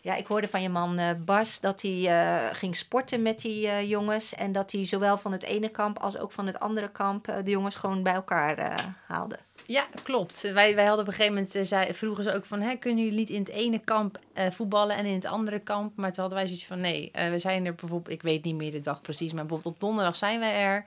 Ja, 0.05 0.17
ik 0.17 0.27
hoorde 0.27 0.49
van 0.49 0.63
je 0.63 0.69
man 0.69 0.99
eh, 0.99 1.11
Bas 1.25 1.61
dat 1.61 1.83
hij 1.83 2.07
eh, 2.07 2.47
ging 2.53 2.77
sporten 2.77 3.23
met 3.23 3.41
die 3.41 3.69
eh, 3.69 3.89
jongens. 3.89 4.35
En 4.35 4.53
dat 4.53 4.73
hij 4.73 4.87
zowel 4.87 5.17
van 5.17 5.33
het 5.33 5.43
ene 5.43 5.69
kamp 5.69 5.99
als 5.99 6.19
ook 6.19 6.33
van 6.33 6.47
het 6.47 6.61
andere 6.61 6.91
kamp 6.91 7.25
de 7.45 7.51
jongens 7.51 7.75
gewoon 7.75 8.03
bij 8.03 8.13
elkaar 8.13 8.75
haalde. 9.07 9.39
Ja, 9.67 9.87
klopt. 10.03 10.41
Wij, 10.41 10.75
wij 10.75 10.85
hadden 10.85 11.05
op 11.05 11.11
een 11.11 11.17
gegeven 11.17 11.35
moment, 11.35 11.69
zei, 11.69 11.95
vroegen 11.95 12.25
ze 12.25 12.35
ook 12.35 12.45
van, 12.45 12.61
hè, 12.61 12.75
kunnen 12.75 13.05
jullie 13.05 13.19
niet 13.19 13.31
in 13.31 13.41
het 13.41 13.49
ene 13.49 13.79
kamp 13.79 14.19
voetballen 14.51 14.97
en 14.97 15.07
in 15.07 15.15
het 15.15 15.25
andere 15.25 15.59
kamp? 15.61 15.97
Maar 15.97 16.13
toen 16.13 16.21
hadden 16.21 16.39
wij 16.39 16.47
zoiets 16.47 16.67
van, 16.67 16.81
nee, 16.81 17.11
we 17.13 17.39
zijn 17.39 17.67
er 17.67 17.75
bijvoorbeeld, 17.75 18.15
ik 18.15 18.23
weet 18.23 18.45
niet 18.45 18.55
meer 18.55 18.71
de 18.71 18.81
dag 18.81 19.03
precies, 19.03 19.33
maar 19.33 19.47
bijvoorbeeld 19.47 19.75
op 19.75 19.81
donderdag 19.81 20.17
zijn 20.17 20.41
wij 20.41 20.61
er. 20.61 20.85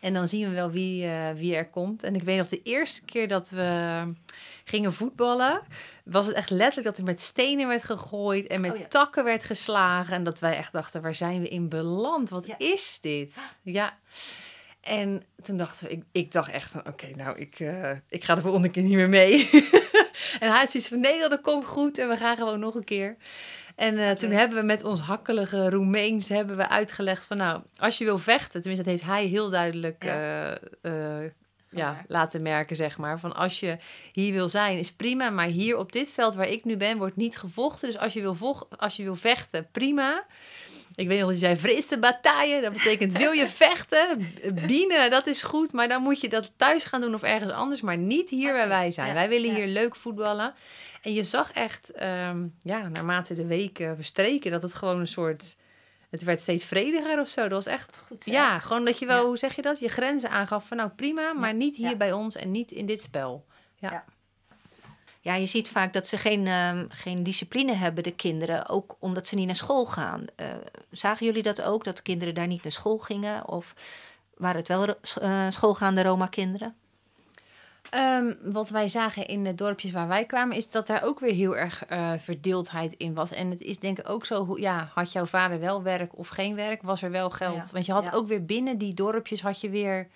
En 0.00 0.14
dan 0.14 0.28
zien 0.28 0.48
we 0.48 0.54
wel 0.54 0.70
wie, 0.70 1.08
wie 1.34 1.54
er 1.54 1.68
komt. 1.68 2.02
En 2.02 2.14
ik 2.14 2.22
weet 2.22 2.38
nog 2.38 2.48
de 2.48 2.62
eerste 2.62 3.04
keer 3.04 3.28
dat 3.28 3.50
we 3.50 4.02
gingen 4.64 4.92
voetballen, 4.92 5.60
was 6.04 6.26
het 6.26 6.34
echt 6.36 6.50
letterlijk 6.50 6.86
dat 6.86 6.98
er 6.98 7.04
met 7.04 7.20
stenen 7.20 7.68
werd 7.68 7.84
gegooid 7.84 8.46
en 8.46 8.60
met 8.60 8.72
Oh 8.72 8.78
ja. 8.78 8.86
takken 8.86 9.24
werd 9.24 9.44
geslagen. 9.44 10.14
En 10.14 10.24
dat 10.24 10.38
wij 10.38 10.56
echt 10.56 10.72
dachten, 10.72 11.02
waar 11.02 11.14
zijn 11.14 11.40
we 11.40 11.48
in 11.48 11.68
beland? 11.68 12.28
Wat 12.28 12.46
Ja. 12.46 12.54
is 12.58 12.98
dit? 13.00 13.58
Ja. 13.62 13.98
En 14.80 15.22
toen 15.42 15.56
dachten 15.56 15.86
we, 15.86 15.92
ik, 15.92 16.02
ik 16.12 16.32
dacht 16.32 16.50
echt 16.50 16.70
van, 16.70 16.86
oké, 16.86 17.06
nou, 17.16 17.38
ik, 17.38 17.60
eh, 17.60 17.90
ik 18.08 18.24
ga 18.24 18.34
de 18.34 18.40
volgende 18.40 18.68
keer 18.70 18.82
niet 18.82 18.94
meer 18.94 19.08
mee. 19.08 19.48
en 20.40 20.48
hij 20.50 20.58
had 20.58 20.70
zoiets 20.70 20.88
van, 20.88 21.00
nee, 21.00 21.28
dat 21.28 21.40
komt 21.40 21.64
goed 21.66 21.98
en 21.98 22.08
we 22.08 22.16
gaan 22.16 22.36
gewoon 22.36 22.58
nog 22.60 22.74
een 22.74 22.84
keer. 22.84 23.16
En 23.76 23.98
eh, 23.98 24.10
toen 24.10 24.30
hebben 24.30 24.58
we 24.58 24.64
met 24.64 24.84
ons 24.84 25.00
hakkelige 25.00 25.70
Roemeens 25.70 26.28
hebben 26.28 26.56
we 26.56 26.68
uitgelegd 26.68 27.24
van, 27.26 27.36
nou, 27.36 27.62
als 27.76 27.98
je 27.98 28.04
wil 28.04 28.18
vechten, 28.18 28.60
tenminste 28.60 28.82
dat 28.90 28.92
heeft 28.98 29.12
hij 29.12 29.24
heel 29.26 29.50
duidelijk 29.50 30.04
Ja. 30.04 30.50
eh, 30.82 30.90
ja, 31.72 32.04
laten 32.06 32.42
merken, 32.42 32.76
zeg 32.76 32.98
maar. 32.98 33.18
Van 33.18 33.34
als 33.34 33.60
je 33.60 33.76
hier 34.12 34.32
wil 34.32 34.48
zijn, 34.48 34.78
is 34.78 34.92
prima. 34.92 35.30
Maar 35.30 35.46
hier 35.46 35.78
op 35.78 35.92
dit 35.92 36.12
veld 36.12 36.34
waar 36.34 36.48
ik 36.48 36.64
nu 36.64 36.76
ben, 36.76 36.98
wordt 36.98 37.16
niet 37.16 37.38
gevochten. 37.38 37.88
Dus 37.90 37.98
als 37.98 38.12
je 38.12 38.20
wil, 38.20 38.68
als 38.76 38.96
je 38.96 39.02
wil 39.02 39.16
vechten, 39.16 39.68
prima. 39.72 40.24
Ik 40.94 41.08
weet 41.08 41.20
nog 41.20 41.30
dat 41.30 41.40
hij 41.40 41.48
zei, 41.48 41.60
frisse 41.60 41.98
bataille. 41.98 42.60
Dat 42.60 42.72
betekent, 42.72 43.12
wil 43.12 43.32
je 43.32 43.46
vechten? 43.66 44.32
Bienen, 44.66 45.10
dat 45.10 45.26
is 45.26 45.42
goed. 45.42 45.72
Maar 45.72 45.88
dan 45.88 46.02
moet 46.02 46.20
je 46.20 46.28
dat 46.28 46.52
thuis 46.56 46.84
gaan 46.84 47.00
doen 47.00 47.14
of 47.14 47.22
ergens 47.22 47.50
anders. 47.50 47.80
Maar 47.80 47.96
niet 47.96 48.30
hier 48.30 48.52
waar 48.52 48.68
wij 48.68 48.90
zijn. 48.90 49.08
Ja, 49.08 49.14
Wij 49.14 49.28
willen 49.28 49.50
ja. 49.50 49.54
hier 49.54 49.66
leuk 49.66 49.96
voetballen. 49.96 50.54
En 51.02 51.12
je 51.12 51.24
zag 51.24 51.52
echt, 51.52 51.92
ehm, 51.92 52.46
ja, 52.60 52.88
naarmate 52.88 53.34
de 53.34 53.46
weken 53.46 53.94
verstreken... 53.94 54.50
dat 54.50 54.62
het 54.62 54.74
gewoon 54.74 55.00
een 55.00 55.08
soort... 55.08 55.56
Het 56.12 56.22
werd 56.22 56.40
steeds 56.40 56.64
vrediger 56.64 57.20
of 57.20 57.28
zo. 57.28 57.42
Dat 57.42 57.50
was 57.50 57.66
echt 57.66 58.02
Goed, 58.06 58.22
zeg. 58.22 58.34
ja, 58.34 58.58
gewoon 58.58 58.84
dat 58.84 58.98
je 58.98 59.06
wel, 59.06 59.20
Ja. 59.20 59.26
hoe 59.26 59.36
zeg 59.36 59.56
je 59.56 59.62
dat? 59.62 59.78
Je 59.78 59.88
grenzen 59.88 60.30
aangaf 60.30 60.66
van 60.66 60.76
nou 60.76 60.90
prima, 60.90 61.32
maar 61.32 61.54
niet 61.54 61.76
hier 61.76 61.90
ja. 61.90 61.96
bij 61.96 62.12
ons 62.12 62.36
en 62.36 62.50
niet 62.50 62.72
in 62.72 62.86
dit 62.86 63.02
spel. 63.02 63.44
Ja, 65.20 65.34
je 65.34 65.46
ziet 65.46 65.68
vaak 65.68 65.92
dat 65.92 66.08
ze 66.08 66.18
geen, 66.18 66.46
ehm, 66.46 66.84
geen 66.88 67.22
discipline 67.22 67.72
hebben, 67.72 68.02
de 68.04 68.14
kinderen. 68.14 68.68
Ook 68.68 68.96
omdat 68.98 69.26
ze 69.26 69.34
niet 69.34 69.46
naar 69.46 69.54
school 69.56 69.86
gaan. 69.86 70.24
Uh, 70.36 70.46
zagen 70.90 71.26
jullie 71.26 71.42
dat 71.42 71.62
ook, 71.62 71.84
dat 71.84 72.02
kinderen 72.02 72.34
daar 72.34 72.46
niet 72.46 72.62
naar 72.62 72.72
school 72.72 72.98
gingen? 72.98 73.48
Of 73.48 73.74
waren 74.36 74.56
het 74.56 74.68
wel 74.68 74.88
uh, 74.88 75.46
schoolgaande 75.50 76.02
Roma-kinderen? 76.02 76.76
Um, 77.94 78.36
wat 78.42 78.68
wij 78.68 78.88
zagen 78.88 79.26
in 79.26 79.44
de 79.44 79.54
dorpjes 79.54 79.90
waar 79.90 80.08
wij 80.08 80.24
kwamen, 80.24 80.56
is 80.56 80.70
dat 80.70 80.86
daar 80.86 81.02
ook 81.02 81.20
weer 81.20 81.34
heel 81.34 81.56
erg 81.56 81.90
uh, 81.90 82.12
verdeeldheid 82.18 82.92
in 82.92 83.14
was. 83.14 83.32
En 83.32 83.50
het 83.50 83.62
is 83.62 83.78
denk 83.78 83.98
ik 83.98 84.08
ook 84.08 84.26
zo, 84.26 84.56
ja, 84.58 84.90
had 84.94 85.12
jouw 85.12 85.26
vader 85.26 85.60
wel 85.60 85.82
werk 85.82 86.18
of 86.18 86.28
geen 86.28 86.54
werk, 86.54 86.82
was 86.82 87.02
er 87.02 87.10
wel 87.10 87.30
geld. 87.30 87.70
Want 87.70 87.86
je 87.86 87.92
had 87.92 88.04
ja. 88.04 88.12
ook 88.12 88.26
weer 88.26 88.44
binnen 88.44 88.78
die 88.78 88.94
dorpjes, 88.94 89.42
had 89.42 89.60
je 89.60 89.70
weer 89.70 90.08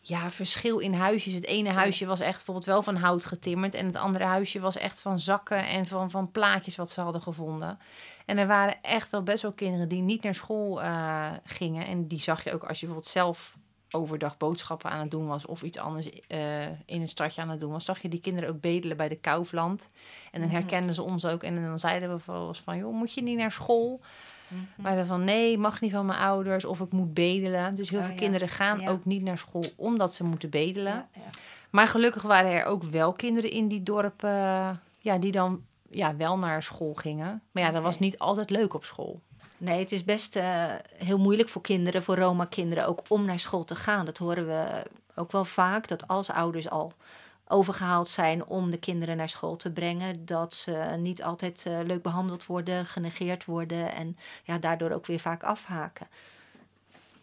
ja, 0.00 0.30
verschil 0.30 0.78
in 0.78 0.94
huisjes. 0.94 1.32
Het 1.32 1.46
ene 1.46 1.72
huisje 1.72 2.06
was 2.06 2.20
echt 2.20 2.36
bijvoorbeeld 2.36 2.66
wel 2.66 2.82
van 2.82 2.96
hout 2.96 3.24
getimmerd. 3.24 3.74
En 3.74 3.86
het 3.86 3.96
andere 3.96 4.24
huisje 4.24 4.60
was 4.60 4.76
echt 4.76 5.00
van 5.00 5.18
zakken 5.18 5.68
en 5.68 5.86
van, 5.86 6.10
van 6.10 6.30
plaatjes 6.30 6.76
wat 6.76 6.90
ze 6.90 7.00
hadden 7.00 7.22
gevonden. 7.22 7.78
En 8.26 8.38
er 8.38 8.46
waren 8.46 8.82
echt 8.82 9.10
wel 9.10 9.22
best 9.22 9.42
wel 9.42 9.52
kinderen 9.52 9.88
die 9.88 10.02
niet 10.02 10.22
naar 10.22 10.34
school 10.34 10.82
uh, 10.82 11.30
gingen. 11.44 11.86
En 11.86 12.06
die 12.06 12.20
zag 12.20 12.44
je 12.44 12.52
ook 12.52 12.64
als 12.64 12.80
je 12.80 12.86
bijvoorbeeld 12.86 13.12
zelf 13.12 13.56
overdag 13.90 14.36
boodschappen 14.36 14.90
aan 14.90 15.00
het 15.00 15.10
doen 15.10 15.26
was 15.26 15.46
of 15.46 15.62
iets 15.62 15.78
anders 15.78 16.08
uh, 16.28 16.66
in 16.66 17.00
een 17.00 17.08
stadje 17.08 17.42
aan 17.42 17.48
het 17.48 17.60
doen 17.60 17.72
was, 17.72 17.84
zag 17.84 18.02
je 18.02 18.08
die 18.08 18.20
kinderen 18.20 18.48
ook 18.48 18.60
bedelen 18.60 18.96
bij 18.96 19.08
de 19.08 19.16
Kaufland. 19.16 19.88
En 20.32 20.40
dan 20.40 20.50
herkenden 20.50 20.94
ze 20.94 21.02
ons 21.02 21.26
ook 21.26 21.42
en 21.42 21.64
dan 21.64 21.78
zeiden 21.78 22.14
we 22.14 22.18
volgens 22.18 22.60
van, 22.60 22.76
joh, 22.76 22.94
moet 22.94 23.12
je 23.12 23.22
niet 23.22 23.38
naar 23.38 23.52
school? 23.52 24.00
Mm 24.48 24.66
-hmm. 24.76 25.06
van, 25.06 25.24
nee, 25.24 25.58
mag 25.58 25.80
niet 25.80 25.92
van 25.92 26.06
mijn 26.06 26.18
ouders 26.18 26.64
of 26.64 26.80
ik 26.80 26.92
moet 26.92 27.14
bedelen. 27.14 27.74
Dus 27.74 27.90
heel 27.90 27.98
oh, 27.98 28.04
veel 28.04 28.14
ja. 28.14 28.20
kinderen 28.20 28.48
gaan 28.48 28.80
ja. 28.80 28.90
ook 28.90 29.04
niet 29.04 29.22
naar 29.22 29.38
school 29.38 29.64
omdat 29.76 30.14
ze 30.14 30.24
moeten 30.24 30.50
bedelen. 30.50 31.08
Ja, 31.12 31.20
maar 31.70 31.88
gelukkig 31.88 32.22
waren 32.22 32.50
er 32.50 32.64
ook 32.64 32.82
wel 32.82 33.12
kinderen 33.12 33.50
in 33.50 33.68
die 33.68 33.82
dorpen 33.82 34.30
uh, 34.30 34.70
ja, 34.98 35.18
die 35.18 35.32
dan 35.32 35.62
ja, 35.90 36.16
wel 36.16 36.38
naar 36.38 36.62
school 36.62 36.94
gingen. 36.94 37.26
Maar 37.26 37.62
ja, 37.62 37.68
okay. 37.68 37.72
dat 37.72 37.82
was 37.82 37.98
niet 37.98 38.18
altijd 38.18 38.50
leuk 38.50 38.74
op 38.74 38.84
school. 38.84 39.20
Nee, 39.58 39.78
het 39.78 39.92
is 39.92 40.04
best 40.04 40.36
uh, 40.36 40.72
heel 40.94 41.18
moeilijk 41.18 41.48
voor 41.48 41.62
kinderen, 41.62 42.02
voor 42.02 42.16
Roma-kinderen 42.16 42.86
ook 42.86 43.02
om 43.08 43.24
naar 43.24 43.40
school 43.40 43.64
te 43.64 43.74
gaan. 43.74 44.04
Dat 44.04 44.18
horen 44.18 44.46
we 44.46 44.82
ook 45.14 45.32
wel 45.32 45.44
vaak, 45.44 45.88
dat 45.88 46.08
als 46.08 46.30
ouders 46.30 46.70
al 46.70 46.92
overgehaald 47.48 48.08
zijn 48.08 48.46
om 48.46 48.70
de 48.70 48.78
kinderen 48.78 49.16
naar 49.16 49.28
school 49.28 49.56
te 49.56 49.70
brengen, 49.70 50.26
dat 50.26 50.54
ze 50.54 50.96
niet 50.98 51.22
altijd 51.22 51.64
uh, 51.68 51.78
leuk 51.84 52.02
behandeld 52.02 52.46
worden, 52.46 52.86
genegeerd 52.86 53.44
worden 53.44 53.94
en 53.94 54.16
ja, 54.42 54.58
daardoor 54.58 54.90
ook 54.90 55.06
weer 55.06 55.18
vaak 55.18 55.42
afhaken. 55.42 56.06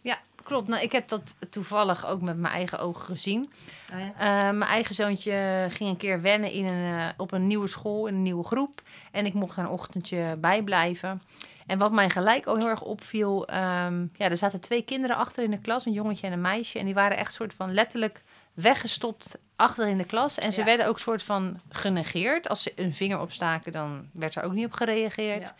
Ja, 0.00 0.18
klopt. 0.42 0.68
Nou, 0.68 0.82
ik 0.82 0.92
heb 0.92 1.08
dat 1.08 1.36
toevallig 1.50 2.06
ook 2.06 2.20
met 2.20 2.36
mijn 2.36 2.54
eigen 2.54 2.78
ogen 2.78 3.04
gezien. 3.04 3.52
Oh 3.92 3.98
ja? 3.98 4.06
uh, 4.06 4.58
mijn 4.58 4.70
eigen 4.70 4.94
zoontje 4.94 5.66
ging 5.70 5.90
een 5.90 5.96
keer 5.96 6.20
wennen 6.20 6.50
in 6.50 6.64
een, 6.64 7.12
op 7.16 7.32
een 7.32 7.46
nieuwe 7.46 7.66
school, 7.66 8.06
in 8.06 8.14
een 8.14 8.22
nieuwe 8.22 8.44
groep. 8.44 8.82
En 9.10 9.26
ik 9.26 9.34
mocht 9.34 9.56
daar 9.56 9.64
een 9.64 9.70
ochtendje 9.70 10.36
bijblijven. 10.40 11.22
En 11.66 11.78
wat 11.78 11.92
mij 11.92 12.10
gelijk 12.10 12.46
ook 12.46 12.56
heel 12.56 12.68
erg 12.68 12.82
opviel, 12.82 13.40
um, 13.50 14.10
ja, 14.12 14.30
er 14.30 14.36
zaten 14.36 14.60
twee 14.60 14.82
kinderen 14.82 15.16
achter 15.16 15.44
in 15.44 15.50
de 15.50 15.58
klas, 15.58 15.86
een 15.86 15.92
jongetje 15.92 16.26
en 16.26 16.32
een 16.32 16.40
meisje. 16.40 16.78
En 16.78 16.84
die 16.84 16.94
waren 16.94 17.16
echt 17.16 17.32
soort 17.32 17.54
van 17.54 17.74
letterlijk 17.74 18.22
weggestopt 18.54 19.38
achter 19.56 19.88
in 19.88 19.98
de 19.98 20.04
klas. 20.04 20.38
En 20.38 20.52
ze 20.52 20.60
ja. 20.60 20.66
werden 20.66 20.86
ook 20.86 20.98
soort 20.98 21.22
van 21.22 21.60
genegeerd. 21.68 22.48
Als 22.48 22.62
ze 22.62 22.72
een 22.76 22.94
vinger 22.94 23.20
opstaken, 23.20 23.72
dan 23.72 24.08
werd 24.12 24.34
er 24.34 24.42
ook 24.42 24.52
niet 24.52 24.66
op 24.66 24.72
gereageerd. 24.72 25.46
Ja. 25.46 25.54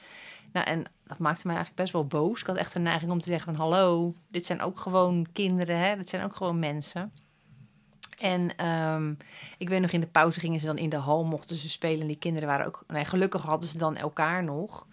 Nou, 0.53 0.67
en 0.67 0.85
dat 1.07 1.19
maakte 1.19 1.47
mij 1.47 1.57
eigenlijk 1.57 1.83
best 1.83 1.93
wel 1.93 2.07
boos. 2.07 2.41
Ik 2.41 2.47
had 2.47 2.57
echt 2.57 2.75
een 2.75 2.83
neiging 2.83 3.11
om 3.11 3.19
te 3.19 3.29
zeggen 3.29 3.55
van... 3.55 3.63
hallo, 3.63 4.15
dit 4.29 4.47
zijn 4.47 4.61
ook 4.61 4.79
gewoon 4.79 5.27
kinderen, 5.33 5.79
hè? 5.79 5.97
Dit 5.97 6.09
zijn 6.09 6.25
ook 6.25 6.37
gewoon 6.37 6.59
mensen. 6.59 7.13
En 8.19 8.67
um, 8.67 9.17
ik 9.59 9.69
weet 9.69 9.81
nog, 9.81 9.91
in 9.91 10.01
de 10.01 10.07
pauze 10.07 10.41
gingen 10.41 10.61
ze 10.61 10.67
dan 10.67 10.79
in 10.79 10.89
de 10.89 10.97
hal, 10.97 11.25
mochten 11.25 11.57
ze 11.57 11.71
spelen. 11.71 12.07
Die 12.07 12.17
kinderen 12.17 12.49
waren 12.49 12.67
ook... 12.67 12.85
Nee, 12.87 13.05
gelukkig 13.05 13.43
hadden 13.43 13.69
ze 13.69 13.79
dan 13.79 13.97
elkaar 13.97 14.45
nog. 14.45 14.87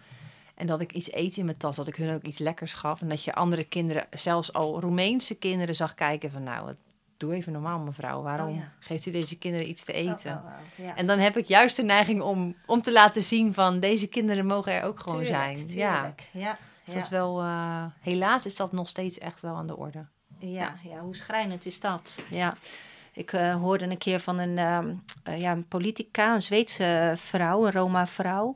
En 0.56 0.68
dat 0.68 0.82
ik 0.82 0.92
iets 0.92 1.12
eten 1.12 1.40
in 1.40 1.46
mijn 1.46 1.58
tas, 1.58 1.76
dat 1.76 1.88
ik 1.88 1.96
hun 1.96 2.14
ook 2.14 2.24
iets 2.24 2.38
lekkers 2.38 2.74
gaf. 2.74 3.02
En 3.02 3.10
dat 3.10 3.24
je 3.24 3.34
andere 3.34 3.64
kinderen, 3.64 4.08
zelfs 4.10 4.54
al 4.54 4.80
Roemeense 4.80 5.38
kinderen, 5.38 5.76
zag 5.76 5.94
kijken 5.94 6.32
van... 6.32 6.44
nou, 6.44 6.76
doe 7.18 7.34
even 7.34 7.52
normaal 7.52 7.80
mevrouw, 7.80 8.22
waarom 8.22 8.50
oh, 8.50 8.56
ja. 8.56 8.72
geeft 8.80 9.06
u 9.06 9.12
deze 9.12 9.38
kinderen 9.38 9.70
iets 9.70 9.84
te 9.84 9.94
eten? 9.94 10.32
Oh, 10.32 10.46
oh, 10.46 10.86
ja. 10.86 10.96
En 10.96 11.08
dan 11.08 11.20
heb 11.20 11.38
ik 11.38 11.46
juist 11.46 11.76
de 11.76 11.84
neiging 11.84 12.22
om, 12.22 12.56
om 12.66 12.82
te 12.82 12.92
laten 12.92 13.22
zien 13.22 13.54
van... 13.54 13.80
deze 13.80 14.08
kinderen 14.08 14.46
mogen 14.46 14.74
er 14.74 14.84
ook 14.84 15.00
gewoon 15.00 15.24
tuurlijk, 15.24 15.38
zijn. 15.38 15.66
Tuurlijk. 15.66 16.30
Ja. 16.32 16.40
ja. 16.40 16.58
Dus 16.86 16.94
dat 16.94 17.04
is 17.04 17.10
wel... 17.10 17.44
Uh, 17.44 17.86
helaas 18.00 18.46
is 18.46 18.56
dat 18.56 18.72
nog 18.72 18.90
steeds 18.90 19.18
echt 19.18 19.42
wel 19.42 19.56
aan 19.56 19.68
de 19.68 19.78
orde. 19.78 20.06
Ja, 20.38 20.74
ja 20.84 21.00
hoe 21.00 21.16
schrijnend 21.16 21.66
is 21.66 21.80
dat? 21.80 22.22
Ja. 22.30 22.58
Ik 23.14 23.32
uh, 23.32 23.56
hoorde 23.56 23.86
een 23.86 23.98
keer 23.98 24.20
van 24.20 24.40
een, 24.40 24.58
um, 24.58 25.04
uh, 25.30 25.42
ja, 25.42 25.52
een 25.52 25.68
politica, 25.68 26.34
een 26.34 26.42
Zweedse 26.42 27.14
vrouw, 27.16 27.66
een 27.66 27.72
Roma-vrouw 27.72 28.56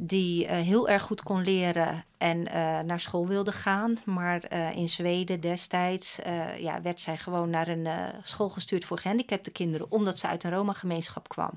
die 0.00 0.44
uh, 0.44 0.50
heel 0.50 0.88
erg 0.88 1.02
goed 1.02 1.22
kon 1.22 1.42
leren 1.42 2.04
en 2.18 2.38
uh, 2.38 2.80
naar 2.80 3.00
school 3.00 3.26
wilde 3.26 3.52
gaan. 3.52 3.96
Maar 4.04 4.42
uh, 4.52 4.76
in 4.76 4.88
Zweden 4.88 5.40
destijds 5.40 6.18
ja, 6.58 6.82
werd 6.82 7.00
zij 7.00 7.16
gewoon 7.16 7.50
naar 7.50 7.68
een 7.68 7.88
school 8.22 8.48
gestuurd 8.48 8.84
voor 8.84 8.98
gehandicapte 8.98 9.50
kinderen, 9.50 9.90
omdat 9.90 10.18
ze 10.18 10.26
uit 10.26 10.44
een 10.44 10.50
Roma-gemeenschap 10.50 11.28
kwam. 11.28 11.50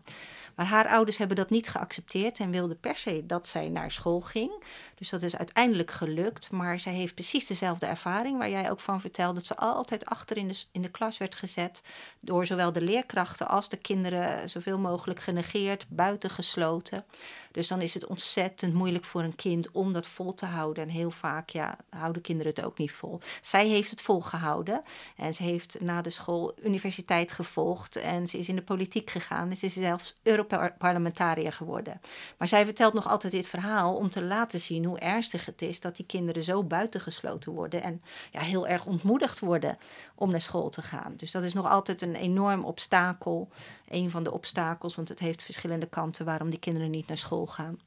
Maar 0.61 0.69
haar 0.69 0.87
ouders 0.87 1.17
hebben 1.17 1.37
dat 1.37 1.49
niet 1.49 1.69
geaccepteerd 1.69 2.37
en 2.37 2.51
wilden 2.51 2.79
per 2.79 2.95
se 2.95 3.25
dat 3.25 3.47
zij 3.47 3.69
naar 3.69 3.91
school 3.91 4.21
ging. 4.21 4.63
Dus 4.95 5.09
dat 5.09 5.21
is 5.21 5.37
uiteindelijk 5.37 5.91
gelukt. 5.91 6.51
Maar 6.51 6.79
zij 6.79 6.93
heeft 6.93 7.13
precies 7.13 7.47
dezelfde 7.47 7.85
ervaring 7.85 8.37
waar 8.37 8.49
jij 8.49 8.71
ook 8.71 8.79
van 8.79 9.01
vertelde. 9.01 9.33
Dat 9.33 9.45
ze 9.45 9.55
altijd 9.55 10.05
achter 10.05 10.37
in 10.37 10.47
de, 10.47 10.63
in 10.71 10.81
de 10.81 10.89
klas 10.89 11.17
werd 11.17 11.35
gezet. 11.35 11.81
Door 12.19 12.45
zowel 12.45 12.73
de 12.73 12.81
leerkrachten 12.81 13.47
als 13.47 13.69
de 13.69 13.77
kinderen 13.77 14.49
zoveel 14.49 14.77
mogelijk 14.77 15.19
genegeerd, 15.19 15.85
buitengesloten. 15.89 17.05
Dus 17.51 17.67
dan 17.67 17.81
is 17.81 17.93
het 17.93 18.05
ontzettend 18.05 18.73
moeilijk 18.73 19.05
voor 19.05 19.23
een 19.23 19.35
kind 19.35 19.71
om 19.71 19.93
dat 19.93 20.07
vol 20.07 20.33
te 20.33 20.45
houden. 20.45 20.83
En 20.83 20.89
heel 20.89 21.11
vaak 21.11 21.49
ja, 21.49 21.77
houden 21.89 22.21
kinderen 22.21 22.53
het 22.55 22.65
ook 22.65 22.77
niet 22.77 22.91
vol. 22.91 23.19
Zij 23.41 23.67
heeft 23.67 23.89
het 23.89 24.01
volgehouden. 24.01 24.81
En 25.15 25.33
ze 25.33 25.43
heeft 25.43 25.77
na 25.79 26.01
de 26.01 26.09
school 26.09 26.53
universiteit 26.63 27.31
gevolgd. 27.31 27.95
En 27.95 28.27
ze 28.27 28.37
is 28.37 28.49
in 28.49 28.55
de 28.55 28.61
politiek 28.61 29.09
gegaan. 29.09 29.49
En 29.49 29.57
ze 29.57 29.65
is 29.65 29.73
zelfs 29.73 30.15
Europarlementariër 30.59 31.53
geworden. 31.53 32.01
Maar 32.37 32.47
zij 32.47 32.65
vertelt 32.65 32.93
nog 32.93 33.07
altijd 33.07 33.33
dit 33.33 33.47
verhaal 33.47 33.95
om 33.95 34.09
te 34.09 34.23
laten 34.23 34.59
zien 34.59 34.85
hoe 34.85 34.99
ernstig 34.99 35.45
het 35.45 35.61
is 35.61 35.79
dat 35.79 35.95
die 35.95 36.05
kinderen 36.05 36.43
zo 36.43 36.63
buitengesloten 36.63 37.51
worden. 37.51 37.83
En 37.83 38.01
ja, 38.31 38.39
heel 38.39 38.67
erg 38.67 38.85
ontmoedigd 38.85 39.39
worden 39.39 39.77
om 40.15 40.31
naar 40.31 40.41
school 40.41 40.69
te 40.69 40.81
gaan. 40.81 41.13
Dus 41.15 41.31
dat 41.31 41.43
is 41.43 41.53
nog 41.53 41.69
altijd 41.69 42.01
een 42.01 42.15
enorm 42.15 42.63
obstakel. 42.63 43.49
Een 43.89 44.11
van 44.11 44.23
de 44.23 44.31
obstakels, 44.31 44.95
want 44.95 45.09
het 45.09 45.19
heeft 45.19 45.43
verschillende 45.43 45.85
kanten 45.85 46.25
waarom 46.25 46.49
die 46.49 46.59
kinderen 46.59 46.89
niet 46.89 47.07
naar 47.07 47.17
school 47.17 47.47
gaan. 47.47 47.79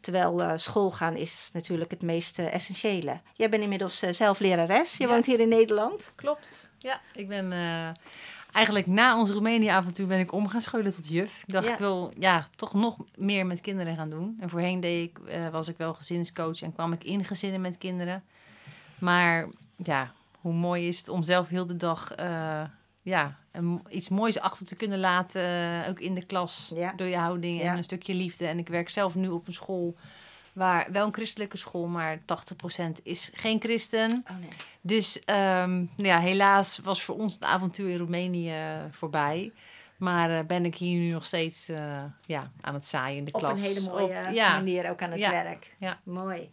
Terwijl 0.00 0.40
uh, 0.40 0.52
school 0.56 0.90
gaan 0.90 1.16
is 1.16 1.50
natuurlijk 1.52 1.90
het 1.90 2.02
meest 2.02 2.38
uh, 2.38 2.54
essentiële. 2.54 3.20
Jij 3.34 3.48
bent 3.48 3.62
inmiddels 3.62 4.02
uh, 4.02 4.12
zelf 4.12 4.38
lerares. 4.38 4.96
Je 4.96 5.04
ja. 5.04 5.10
woont 5.10 5.26
hier 5.26 5.40
in 5.40 5.48
Nederland. 5.48 6.12
Klopt. 6.14 6.70
Ja, 6.78 7.00
ik 7.12 7.28
ben 7.28 7.52
eigenlijk 8.54 8.86
na 8.86 9.18
ons 9.18 9.30
Roemenië-avontuur 9.30 10.06
ben 10.06 10.18
ik 10.18 10.32
om 10.32 10.48
gaan 10.48 10.60
scholen 10.60 10.92
tot 10.92 11.08
juf. 11.08 11.42
Ik 11.46 11.52
dacht, 11.52 11.66
ja. 11.66 11.72
ik 11.72 11.78
wil 11.78 12.12
ja, 12.18 12.46
toch 12.56 12.74
nog 12.74 12.96
meer 13.16 13.46
met 13.46 13.60
kinderen 13.60 13.96
gaan 13.96 14.10
doen. 14.10 14.36
En 14.40 14.50
voorheen 14.50 14.80
deed 14.80 15.10
ik, 15.10 15.18
was 15.50 15.68
ik 15.68 15.76
wel 15.76 15.94
gezinscoach 15.94 16.62
en 16.62 16.72
kwam 16.72 16.92
ik 16.92 17.04
in 17.04 17.24
gezinnen 17.24 17.60
met 17.60 17.78
kinderen. 17.78 18.22
Maar 18.98 19.48
ja, 19.76 20.12
hoe 20.40 20.52
mooi 20.52 20.88
is 20.88 20.98
het 20.98 21.08
om 21.08 21.22
zelf 21.22 21.48
heel 21.48 21.66
de 21.66 21.76
dag 21.76 22.14
ja, 23.04 23.36
een, 23.52 23.82
iets 23.88 24.08
moois 24.08 24.40
achter 24.40 24.66
te 24.66 24.76
kunnen 24.76 24.98
laten, 24.98 25.42
uh, 25.42 25.88
ook 25.88 26.00
in 26.00 26.14
de 26.14 26.24
klas, 26.24 26.72
ja. 26.74 26.92
door 26.96 27.06
je 27.06 27.16
houding 27.16 27.60
en 27.60 27.64
ja. 27.64 27.76
een 27.76 27.84
stukje 27.84 28.14
liefde. 28.14 28.46
En 28.46 28.58
ik 28.58 28.68
werk 28.68 28.88
zelf 28.88 29.14
nu 29.14 29.28
op 29.28 29.46
een 29.46 29.52
school, 29.52 29.96
waar 30.54 30.86
wel 30.92 31.06
een 31.06 31.12
christelijke 31.12 31.56
school, 31.56 31.86
maar 31.86 32.18
80% 32.18 32.22
is 33.02 33.30
geen 33.34 33.60
christen. 33.60 34.24
Oh, 34.30 34.38
nee. 34.38 34.48
Dus 34.80 35.22
um, 35.26 35.90
ja, 35.96 36.18
helaas 36.18 36.78
was 36.78 37.02
voor 37.02 37.14
ons 37.14 37.34
het 37.34 37.44
avontuur 37.44 37.90
in 37.90 37.98
Roemenië 37.98 38.54
voorbij. 38.90 39.52
Maar 39.96 40.30
uh, 40.30 40.40
ben 40.46 40.64
ik 40.64 40.74
hier 40.74 40.98
nu 40.98 41.10
nog 41.10 41.24
steeds 41.24 41.68
uh, 41.68 42.02
ja, 42.26 42.50
aan 42.60 42.74
het 42.74 42.86
zaaien 42.86 43.18
in 43.18 43.24
de 43.24 43.32
op 43.32 43.40
klas. 43.40 43.52
Op 43.52 43.58
een 43.58 43.64
hele 43.64 43.88
mooie 43.88 44.26
op, 44.28 44.34
ja. 44.34 44.54
manier 44.54 44.90
ook 44.90 45.02
aan 45.02 45.10
het 45.10 45.20
werk. 45.20 45.74
Ja. 45.78 46.00
Mooi. 46.02 46.50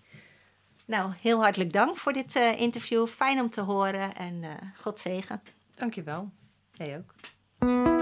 Nou, 0.86 1.12
heel 1.22 1.42
hartelijk 1.42 1.74
dank 1.74 1.98
voor 1.98 2.14
dit 2.14 2.36
interview. 2.36 3.08
Fijn 3.08 3.40
om 3.40 3.50
te 3.50 3.62
horen 3.62 4.16
en 4.16 4.44
God 4.78 5.00
zegen. 5.00 5.42
Dankjewel. 5.76 6.30
Jij 6.74 6.98
ook. 6.98 8.01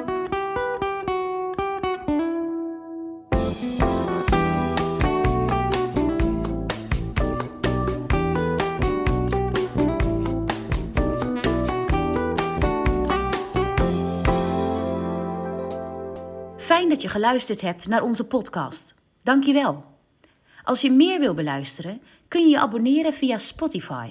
je 17.02 17.08
geluisterd 17.08 17.62
hebt 17.62 17.88
naar 17.88 18.02
onze 18.02 18.28
podcast. 18.28 18.96
Dankjewel. 19.24 19.84
Als 20.64 20.82
je 20.82 20.92
meer 20.92 21.20
wil 21.20 21.34
beluisteren, 21.34 22.02
kun 22.28 22.42
je 22.42 22.50
je 22.50 22.60
abonneren 22.60 23.14
via 23.14 23.38
Spotify. 23.38 24.10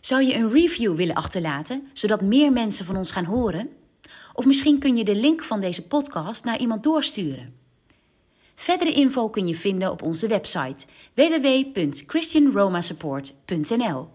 Zou 0.00 0.22
je 0.22 0.34
een 0.34 0.50
review 0.50 0.96
willen 0.96 1.14
achterlaten, 1.14 1.88
zodat 1.92 2.20
meer 2.20 2.52
mensen 2.52 2.84
van 2.84 2.96
ons 2.96 3.12
gaan 3.12 3.24
horen? 3.24 3.68
Of 4.32 4.44
misschien 4.44 4.78
kun 4.78 4.96
je 4.96 5.04
de 5.04 5.16
link 5.16 5.42
van 5.42 5.60
deze 5.60 5.82
podcast 5.82 6.44
naar 6.44 6.58
iemand 6.58 6.82
doorsturen. 6.82 7.54
Verdere 8.54 8.92
info 8.92 9.28
kun 9.28 9.46
je 9.46 9.54
vinden 9.54 9.90
op 9.90 10.02
onze 10.02 10.26
website 10.26 10.86
www.christianromasupport.nl. 11.14 14.08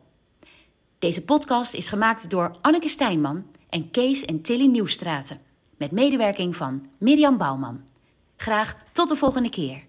Deze 0.99 1.21
podcast 1.21 1.73
is 1.73 1.89
gemaakt 1.89 2.29
door 2.29 2.57
Anneke 2.61 2.89
Stijnman 2.89 3.45
en 3.69 3.91
Kees 3.91 4.25
en 4.25 4.41
Tilly 4.41 4.65
Nieuwstraten 4.65 5.48
met 5.79 5.91
medewerking 5.91 6.55
van 6.55 6.87
Mirjam 6.97 7.37
Bouwman. 7.37 7.81
Graag 8.37 8.75
tot 8.91 9.09
de 9.09 9.15
volgende 9.15 9.49
keer. 9.49 9.83